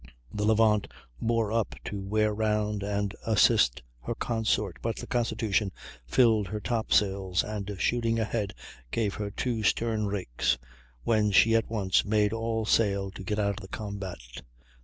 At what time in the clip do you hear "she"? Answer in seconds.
11.29-11.53